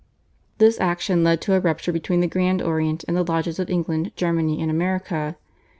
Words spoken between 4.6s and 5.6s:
America.